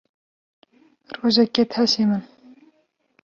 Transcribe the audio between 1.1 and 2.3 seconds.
rojek ket heşê min.